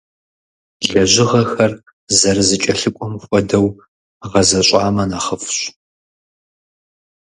Лэжьыгъэхэр 0.87 1.71
зэрызэкӏэлъыкӏуэм 2.17 3.13
хуэдэу 3.23 3.67
гъэзэщӏамэ 4.31 5.03
нэхъыфӏщ. 5.09 5.57